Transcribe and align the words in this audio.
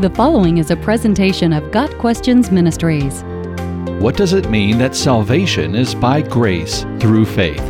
The 0.00 0.10
following 0.10 0.58
is 0.58 0.72
a 0.72 0.76
presentation 0.76 1.52
of 1.52 1.70
Got 1.70 1.88
Questions 1.98 2.50
Ministries. 2.50 3.22
What 4.02 4.16
does 4.16 4.32
it 4.32 4.50
mean 4.50 4.76
that 4.78 4.96
salvation 4.96 5.76
is 5.76 5.94
by 5.94 6.20
grace 6.20 6.82
through 6.98 7.24
faith? 7.26 7.62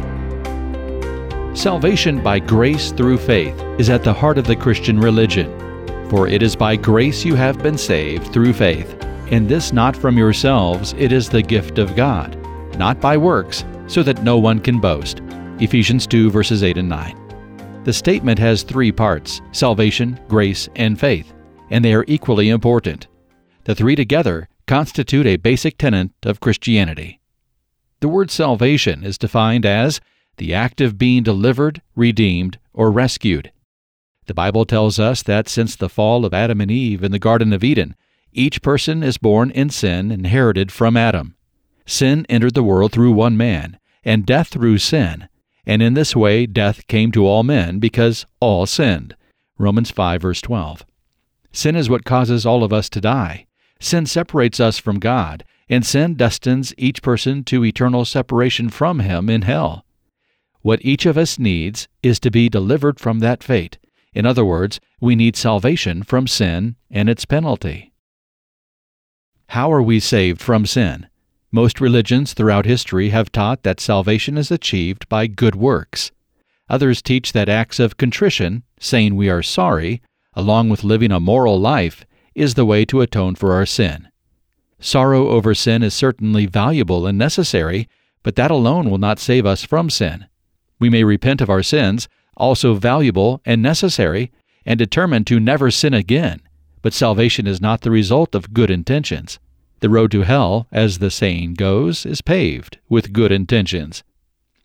Salvation 1.54 2.22
by 2.22 2.38
grace 2.38 2.92
through 2.92 3.19
faith 3.19 3.54
is 3.79 3.90
at 3.90 4.03
the 4.03 4.13
heart 4.13 4.38
of 4.38 4.47
the 4.47 4.56
Christian 4.56 4.99
religion. 4.99 5.51
For 6.08 6.26
it 6.26 6.42
is 6.42 6.56
by 6.56 6.76
grace 6.76 7.26
you 7.26 7.35
have 7.35 7.63
been 7.63 7.76
saved 7.76 8.33
through 8.33 8.54
faith, 8.54 8.97
and 9.31 9.47
this 9.47 9.75
not 9.75 9.95
from 9.95 10.17
yourselves, 10.17 10.95
it 10.97 11.13
is 11.13 11.29
the 11.29 11.43
gift 11.43 11.79
of 11.79 11.95
God, 11.95 12.38
not 12.79 13.03
by 13.03 13.19
works, 13.19 13.67
so 13.87 14.03
that 14.03 14.22
no 14.22 14.38
one 14.38 14.61
can 14.61 14.81
boast. 14.81 15.21
Ephesians 15.61 16.06
2 16.06 16.30
verses 16.30 16.62
8 16.62 16.79
and 16.79 16.88
9. 16.88 17.83
The 17.84 17.93
statement 17.93 18.38
has 18.38 18.62
three 18.62 18.91
parts 18.91 19.43
salvation, 19.52 20.19
grace, 20.27 20.70
and 20.75 20.98
faith 20.98 21.34
and 21.71 21.85
they 21.85 21.95
are 21.95 22.05
equally 22.07 22.49
important. 22.49 23.07
The 23.65 23.75
three 23.75 23.97
together 23.97 24.49
constitute 24.67 25.27
a 25.27 25.37
basic 25.37 25.79
tenet 25.79 26.11
of 26.23 26.41
Christianity. 26.41 27.21
The 28.01 28.09
word 28.09 28.31
salvation 28.31 29.05
is 29.05 29.19
defined 29.19 29.65
as 29.65 30.01
the 30.37 30.53
act 30.53 30.81
of 30.81 30.99
being 30.99 31.23
delivered, 31.23 31.81
redeemed, 31.95 32.59
or 32.73 32.91
rescued. 32.91 33.53
The 34.27 34.35
Bible 34.35 34.65
tells 34.65 34.99
us 34.99 35.23
that 35.23 35.49
since 35.49 35.77
the 35.77 35.89
fall 35.89 36.25
of 36.25 36.35
Adam 36.35 36.61
and 36.61 36.71
Eve 36.71 37.05
in 37.05 37.13
the 37.13 37.19
Garden 37.19 37.53
of 37.53 37.63
Eden, 37.63 37.95
each 38.33 38.62
person 38.62 39.03
is 39.03 39.19
born 39.19 39.51
in 39.51 39.71
sin 39.71 40.11
inherited 40.11 40.73
from 40.73 40.97
Adam. 40.97 41.37
Sin 41.87 42.27
entered 42.29 42.55
the 42.55 42.62
world 42.62 42.91
through 42.91 43.12
one 43.12 43.37
man, 43.37 43.79
and 44.03 44.27
death 44.27 44.49
through 44.49 44.79
sin, 44.79 45.29
and 45.67 45.83
in 45.83 45.95
this 45.95 46.17
way 46.17 46.47
death 46.47 46.87
came 46.89 47.12
to 47.12 47.27
all 47.27 47.43
men 47.43 47.79
because 47.79 48.27
all 48.41 48.67
sinned. 48.67 49.15
Romans 49.59 49.91
5 49.91 50.23
verse 50.23 50.41
12. 50.41 50.85
Sin 51.55 51.77
is 51.77 51.89
what 51.89 52.05
causes 52.05 52.45
all 52.45 52.65
of 52.65 52.73
us 52.73 52.91
to 52.91 53.01
die. 53.01 53.47
Sin 53.78 54.06
separates 54.06 54.59
us 54.59 54.81
from 54.81 54.98
God, 54.98 55.45
and 55.69 55.87
sin 55.87 56.17
destines 56.17 56.75
each 56.77 57.01
person 57.01 57.45
to 57.45 57.65
eternal 57.65 58.05
separation 58.05 58.69
from 58.69 58.98
Him 58.98 59.31
in 59.31 59.42
hell. 59.42 59.87
What 60.62 60.84
each 60.84 61.06
of 61.06 61.17
us 61.17 61.39
needs 61.39 61.87
is 62.03 62.19
to 62.20 62.31
be 62.33 62.48
delivered 62.48 62.98
from 62.98 63.20
that 63.20 63.45
fate. 63.45 63.78
In 64.12 64.27
other 64.27 64.45
words, 64.45 64.81
we 65.01 65.15
need 65.15 65.37
salvation 65.37 66.03
from 66.03 66.27
sin 66.27 66.75
and 66.91 67.09
its 67.09 67.25
penalty. 67.25 67.93
How 69.50 69.73
are 69.73 69.83
we 69.83 70.00
saved 70.00 70.43
from 70.43 70.67
sin? 70.67 71.06
Most 71.53 71.81
religions 71.81 72.34
throughout 72.34 72.67
history 72.67 73.11
have 73.11 73.31
taught 73.31 73.62
that 73.62 73.78
salvation 73.78 74.37
is 74.37 74.50
achieved 74.50 75.09
by 75.09 75.28
good 75.28 75.55
works. 75.55 76.11
Others 76.69 77.00
teach 77.00 77.33
that 77.33 77.48
acts 77.48 77.78
of 77.78 77.97
contrition, 77.97 78.65
saying 78.81 79.15
we 79.15 79.28
are 79.28 79.43
sorry, 79.43 80.03
along 80.37 80.69
with 80.69 80.85
living 80.85 81.13
a 81.13 81.21
moral 81.21 81.59
life, 81.59 82.05
is 82.35 82.55
the 82.55 82.65
way 82.65 82.85
to 82.85 83.01
atone 83.01 83.35
for 83.35 83.53
our 83.53 83.67
sin. 83.67 84.09
Sorrow 84.81 85.29
over 85.29 85.55
sin 85.55 85.83
is 85.83 85.95
certainly 85.95 86.47
valuable 86.47 87.07
and 87.07 87.17
necessary, 87.17 87.89
but 88.23 88.37
that 88.37 88.51
alone 88.51 88.91
will 88.91 88.99
not 88.99 89.19
save 89.19 89.47
us 89.47 89.65
from 89.65 89.89
sin. 89.89 90.27
We 90.79 90.91
may 90.91 91.05
repent 91.05 91.41
of 91.41 91.51
our 91.51 91.62
sins, 91.62 92.09
also 92.37 92.75
valuable 92.75 93.41
and 93.45 93.62
necessary, 93.62 94.33
and 94.67 94.79
determine 94.79 95.25
to 95.27 95.39
never 95.39 95.71
sin 95.71 95.95
again, 95.95 96.41
but 96.83 96.93
salvation 96.93 97.47
is 97.47 97.61
not 97.61 97.83
the 97.83 97.91
result 97.91 98.35
of 98.35 98.53
good 98.53 98.71
intentions. 98.71 99.39
The 99.81 99.89
road 99.89 100.11
to 100.12 100.23
hell, 100.23 100.67
as 100.73 100.99
the 100.99 101.11
saying 101.11 101.55
goes, 101.55 102.05
is 102.05 102.23
paved 102.23 102.79
with 102.89 103.12
good 103.12 103.31
intentions. 103.31 104.03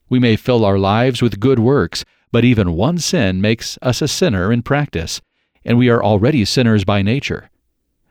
We 0.09 0.20
may 0.20 0.36
fill 0.36 0.66
our 0.66 0.80
lives 0.80 1.22
with 1.22 1.40
good 1.40 1.59
works, 1.59 2.03
but 2.31 2.45
even 2.45 2.73
one 2.73 2.97
sin 2.97 3.42
makes 3.42 3.78
us 3.81 4.02
a 4.02 4.08
sinner 4.08 4.52
in 4.52 4.64
practice, 4.64 5.22
and 5.63 5.77
we 5.77 5.89
are 5.89 6.03
already 6.03 6.45
sinners 6.45 6.83
by 6.83 7.02
nature. 7.02 7.49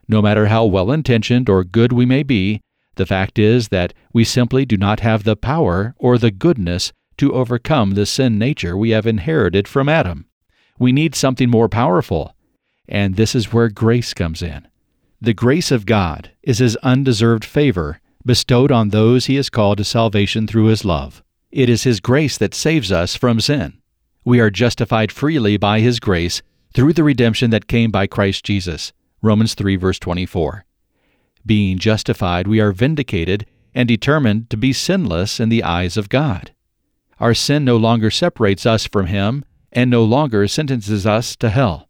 No 0.09 0.23
matter 0.23 0.47
how 0.47 0.65
well 0.65 0.91
intentioned 0.91 1.49
or 1.49 1.65
good 1.65 1.93
we 1.93 2.07
may 2.07 2.23
be, 2.23 2.61
the 2.97 3.07
fact 3.07 3.39
is 3.39 3.69
that 3.69 3.95
we 4.13 4.25
simply 4.25 4.65
do 4.65 4.77
not 4.77 5.01
have 5.01 5.25
the 5.25 5.37
power 5.37 5.95
or 5.99 6.19
the 6.19 6.31
goodness 6.31 6.93
to 7.19 7.33
overcome 7.33 7.93
the 7.93 8.07
sin 8.07 8.39
nature 8.39 8.77
we 8.77 8.91
have 8.91 9.07
inherited 9.07 9.69
from 9.69 9.89
Adam. 9.89 10.27
We 10.79 10.93
need 10.93 11.15
something 11.15 11.51
more 11.51 11.69
powerful, 11.69 12.35
and 12.89 13.17
this 13.17 13.35
is 13.35 13.53
where 13.53 13.69
grace 13.69 14.15
comes 14.15 14.43
in. 14.43 14.67
The 15.21 15.35
grace 15.35 15.71
of 15.71 15.87
God 15.87 16.31
is 16.43 16.59
His 16.59 16.77
undeserved 16.77 17.45
favor 17.45 18.01
bestowed 18.25 18.71
on 18.71 18.91
those 18.91 19.27
He 19.27 19.37
has 19.37 19.51
called 19.51 19.79
to 19.79 19.85
salvation 19.85 20.47
through 20.47 20.67
His 20.67 20.85
love. 20.85 21.23
It 21.51 21.69
is 21.69 21.83
His 21.83 22.01
grace 22.01 22.39
that 22.39 22.55
saves 22.55 22.93
us 22.93 23.17
from 23.17 23.41
sin. 23.41 23.79
We 24.25 24.39
are 24.39 24.51
justified 24.51 25.11
freely 25.11 25.57
by 25.57 25.81
His 25.81 25.99
grace 25.99 26.43
through 26.75 26.93
the 26.93 27.05
redemption 27.05 27.51
that 27.51 27.67
came 27.67 27.91
by 27.91 28.07
Christ 28.07 28.45
Jesus. 28.45 28.93
Romans 29.23 29.55
3, 29.55 29.77
verse 29.77 29.99
24. 29.99 30.65
Being 31.45 31.79
justified, 31.79 32.47
we 32.47 32.61
are 32.61 32.73
vindicated 32.73 33.47
and 33.75 33.89
determined 33.89 34.51
to 34.51 34.57
be 34.57 34.73
sinless 34.73 35.41
in 35.41 35.49
the 35.49 35.63
eyes 35.63 35.97
of 35.97 36.09
God. 36.09 36.53
Our 37.21 37.35
sin 37.35 37.65
no 37.65 37.77
longer 37.77 38.11
separates 38.11 38.67
us 38.67 38.87
from 38.87 39.07
Him 39.07 39.45
and 39.73 39.91
no 39.91 40.05
longer 40.05 40.47
sentences 40.47 41.07
us 41.07 41.37
to 41.37 41.51
hell. 41.51 41.89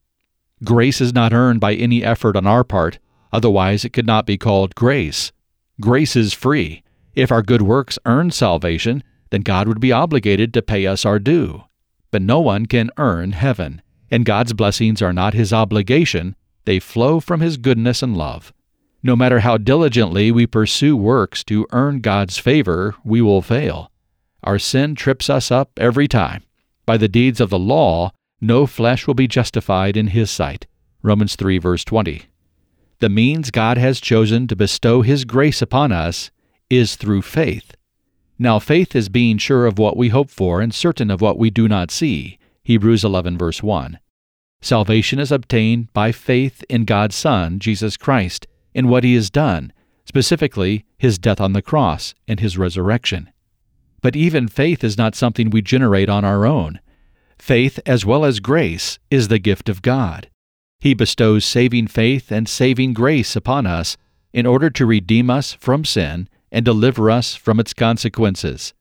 Grace 0.65 1.01
is 1.01 1.13
not 1.13 1.33
earned 1.33 1.61
by 1.61 1.75
any 1.75 2.03
effort 2.03 2.37
on 2.37 2.47
our 2.47 2.65
part, 2.65 2.99
otherwise, 3.33 3.85
it 3.85 3.93
could 3.93 4.07
not 4.07 4.27
be 4.27 4.39
called 4.39 4.75
grace. 4.75 5.33
Grace 5.81 6.17
is 6.17 6.35
free. 6.35 6.83
If 7.15 7.31
our 7.31 7.43
good 7.43 7.63
works 7.63 7.99
earn 8.07 8.31
salvation, 8.31 9.03
then 9.31 9.43
God 9.43 9.69
would 9.69 9.81
be 9.81 9.93
obligated 9.93 10.53
to 10.55 10.63
pay 10.63 10.87
us 10.87 11.05
our 11.05 11.19
due. 11.19 11.65
But 12.11 12.23
no 12.23 12.41
one 12.41 12.67
can 12.67 12.91
earn 12.97 13.33
heaven 13.33 13.83
and 14.11 14.25
God's 14.25 14.53
blessings 14.53 15.03
are 15.03 15.13
not 15.13 15.35
His 15.35 15.53
obligation, 15.53 16.37
they 16.65 16.79
flow 16.79 17.21
from 17.21 17.41
His 17.41 17.57
goodness 17.57 18.03
and 18.03 18.17
love. 18.17 18.53
No 19.03 19.15
matter 19.15 19.41
how 19.41 19.57
diligently 19.57 20.31
we 20.33 20.47
pursue 20.47 20.97
works 20.97 21.45
to 21.45 21.67
earn 21.71 22.01
God's 22.01 22.39
favor, 22.39 22.95
we 23.05 23.21
will 23.23 23.43
fail. 23.43 23.93
Our 24.43 24.59
sin 24.59 24.95
trips 24.95 25.31
us 25.31 25.51
up 25.51 25.71
every 25.79 26.09
time. 26.09 26.43
By 26.85 26.97
the 26.97 27.09
deeds 27.09 27.41
of 27.41 27.51
the 27.51 27.59
law, 27.59 28.13
no 28.41 28.67
flesh 28.67 29.07
will 29.07 29.15
be 29.15 29.29
justified 29.29 29.97
in 29.97 30.09
His 30.09 30.31
sight. 30.31 30.67
Romans 31.03 31.37
3, 31.37 31.59
verse 31.59 31.85
20. 31.85 32.23
The 33.01 33.09
means 33.09 33.51
God 33.51 33.79
has 33.79 34.01
chosen 34.01 34.47
to 34.49 34.57
bestow 34.57 35.03
His 35.03 35.25
grace 35.25 35.63
upon 35.63 35.93
us 35.93 36.31
is 36.69 36.97
through 36.97 37.23
faith. 37.23 37.75
Now, 38.39 38.59
faith 38.59 38.95
is 38.95 39.09
being 39.09 39.39
sure 39.39 39.67
of 39.67 39.79
what 39.79 39.97
we 39.97 40.09
hope 40.09 40.31
for 40.31 40.61
and 40.61 40.75
certain 40.75 41.11
of 41.11 41.21
what 41.21 41.39
we 41.39 41.51
do 41.51 41.69
not 41.69 41.91
see. 41.91 42.38
Hebrews 42.69 43.03
11, 43.03 43.39
verse 43.39 43.63
1. 43.63 43.99
Salvation 44.61 45.19
is 45.19 45.33
obtained 45.33 45.91
by 45.95 46.13
faith 46.13 46.63
in 46.69 46.85
God's 46.85 47.17
Son, 47.17 47.59
Jesus 47.59 47.97
Christ, 47.97 48.47
in 48.75 48.89
what 48.89 49.05
he 49.05 49.15
has 49.15 49.31
done, 49.31 49.73
specifically 50.05 50.85
his 50.99 51.19
death 51.19 51.41
on 51.41 51.55
the 51.55 51.63
cross 51.63 52.15
and 52.29 52.41
his 52.41 52.59
resurrection. 52.59 53.33
But 54.03 54.17
even 54.17 54.49
faith 54.49 54.85
is 54.85 54.99
not 54.99 55.15
something 55.15 55.49
we 55.49 55.63
generate 55.63 56.11
on 56.11 56.27
our 56.27 56.45
own. 56.45 56.81
Faith, 57.39 57.81
as 57.87 58.05
well 58.05 58.23
as 58.23 58.39
grace, 58.39 58.99
is 59.11 59.29
the 59.29 59.39
gift 59.39 59.71
of 59.71 59.81
God. 59.81 60.29
He 60.79 60.93
bestows 60.93 61.47
saving 61.47 61.87
faith 61.87 62.31
and 62.31 62.47
saving 62.47 62.93
grace 62.93 63.35
upon 63.35 63.67
us 63.67 63.97
in 64.35 64.45
order 64.45 64.69
to 64.69 64.85
redeem 64.85 65.31
us 65.31 65.55
from 65.55 65.87
sin 65.87 66.29
and 66.53 66.67
deliver 66.67 67.11
us 67.11 67.35
from 67.35 67.61
its 67.61 67.73
consequences. 67.73 68.75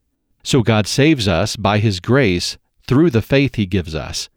So 0.44 0.62
God 0.62 0.88
saves 0.88 1.26
us 1.26 1.56
by 1.56 1.80
His 1.80 2.02
grace 2.02 2.58
through 2.88 3.09
the 3.09 3.22
faith 3.22 3.56
he 3.56 3.66
gives 3.66 3.94
us. 3.94 4.30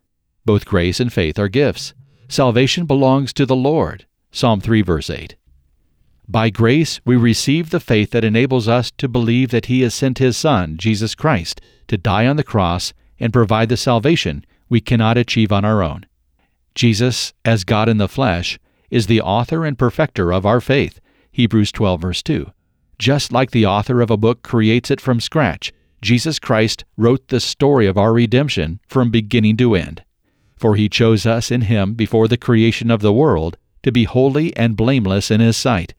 Both 0.45 0.67
grace 0.67 1.01
and 1.01 1.13
faith 1.13 1.39
are 1.39 1.49
gifts. 1.49 1.95
Salvation 2.29 2.87
belongs 2.87 3.33
to 3.35 3.47
the 3.47 3.57
Lord. 3.57 4.07
Psalm 4.33 4.61
3, 4.61 4.83
verse 4.83 5.11
8. 5.11 5.37
By 6.29 6.51
grace, 6.51 7.01
we 7.05 7.17
receive 7.17 7.71
the 7.71 7.81
faith 7.81 8.11
that 8.13 8.25
enables 8.25 8.69
us 8.69 8.93
to 8.99 9.09
believe 9.09 9.51
that 9.51 9.67
He 9.67 9.83
has 9.83 9.95
sent 9.95 10.19
His 10.19 10.37
Son, 10.37 10.77
Jesus 10.77 11.15
Christ, 11.15 11.61
to 11.89 11.99
die 11.99 12.27
on 12.27 12.37
the 12.37 12.45
cross 12.45 12.93
and 13.19 13.33
provide 13.33 13.69
the 13.69 13.77
salvation 13.77 14.45
we 14.69 14.81
cannot 14.81 15.19
achieve 15.19 15.51
on 15.51 15.65
our 15.65 15.83
own. 15.83 16.07
Jesus, 16.75 17.33
as 17.45 17.65
God 17.65 17.89
in 17.89 17.99
the 17.99 18.09
flesh, 18.09 18.59
is 18.91 19.07
the 19.09 19.21
author 19.21 19.65
and 19.65 19.79
perfecter 19.79 20.33
of 20.33 20.47
our 20.47 20.61
faith. 20.61 21.01
Hebrews 21.33 21.73
12, 21.73 22.01
verse 22.01 22.23
2. 22.23 22.53
Just 22.99 23.33
like 23.33 23.51
the 23.51 23.67
author 23.67 24.01
of 24.01 24.11
a 24.11 24.17
book 24.17 24.43
creates 24.43 24.91
it 24.91 25.01
from 25.01 25.21
scratch, 25.21 25.73
Jesus 26.03 26.39
Christ 26.39 26.85
wrote 26.97 27.29
the 27.29 27.41
story 27.41 27.87
of 27.87 27.99
our 27.99 28.13
redemption 28.13 28.81
from 28.89 29.11
beginning 29.11 29.57
to 29.59 29.75
end. 29.75 30.03
For 30.57 30.77
he 30.77 30.89
chose 30.89 31.27
us 31.27 31.51
in 31.51 31.63
him 31.63 31.95
before 31.95 32.29
the 32.29 32.39
creation 32.39 32.91
of 32.91 33.01
the 33.01 33.13
world 33.13 33.59
to 33.83 33.93
be 33.93 34.05
holy 34.05 34.57
and 34.57 34.77
blameless 34.77 35.31
in 35.31 35.41
his 35.41 35.57
sight. 35.57 35.95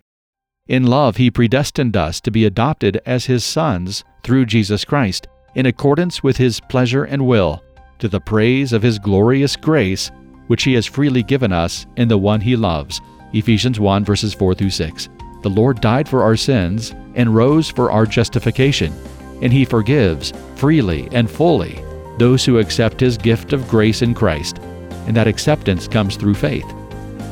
In 0.68 0.88
love, 0.88 1.18
he 1.18 1.32
predestined 1.32 1.98
us 1.98 2.22
to 2.22 2.32
be 2.32 2.46
adopted 2.46 3.02
as 3.06 3.26
his 3.26 3.44
sons 3.44 4.04
through 4.24 4.46
Jesus 4.46 4.86
Christ, 4.86 5.28
in 5.56 5.66
accordance 5.66 6.24
with 6.24 6.38
his 6.38 6.60
pleasure 6.60 7.04
and 7.04 7.26
will, 7.26 7.64
to 8.00 8.08
the 8.08 8.20
praise 8.20 8.72
of 8.74 8.82
his 8.82 9.00
glorious 9.00 9.56
grace, 9.56 10.12
which 10.48 10.64
he 10.64 10.74
has 10.74 10.86
freely 10.86 11.24
given 11.24 11.52
us 11.52 11.86
in 11.98 12.08
the 12.08 12.18
one 12.18 12.42
he 12.42 12.56
loves. 12.56 13.02
Ephesians 13.34 13.80
1 13.80 14.04
verses 14.04 14.34
4 14.34 14.56
through 14.56 14.70
6. 14.70 15.10
The 15.44 15.50
Lord 15.50 15.82
died 15.82 16.08
for 16.08 16.24
our 16.24 16.36
sins 16.36 16.94
and 17.16 17.36
rose 17.36 17.70
for 17.70 17.92
our 17.92 18.06
justification 18.06 18.94
and 19.42 19.52
He 19.52 19.66
forgives 19.66 20.34
freely 20.56 21.10
and 21.12 21.30
fully 21.30 21.84
those 22.18 22.46
who 22.46 22.60
accept 22.60 23.00
His 23.00 23.18
gift 23.18 23.54
of 23.54 23.68
grace 23.68 24.02
in 24.02 24.14
Christ, 24.14 24.60
and 25.08 25.16
that 25.16 25.28
acceptance 25.28 25.88
comes 25.88 26.16
through 26.16 26.36
faith. 26.36 26.66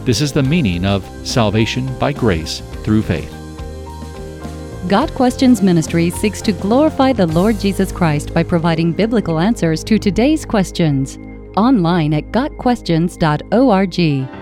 This 0.05 0.21
is 0.21 0.31
the 0.31 0.43
meaning 0.43 0.85
of 0.85 1.05
salvation 1.27 1.87
by 1.99 2.13
grace 2.13 2.61
through 2.83 3.03
faith. 3.03 3.35
Got 4.87 5.13
Questions 5.13 5.61
Ministry 5.61 6.09
seeks 6.09 6.41
to 6.41 6.51
glorify 6.51 7.13
the 7.13 7.27
Lord 7.27 7.59
Jesus 7.59 7.91
Christ 7.91 8.33
by 8.33 8.41
providing 8.41 8.91
biblical 8.91 9.37
answers 9.37 9.83
to 9.83 9.99
today's 9.99 10.45
questions. 10.45 11.19
Online 11.55 12.13
at 12.13 12.31
GotQuestions.org. 12.31 14.38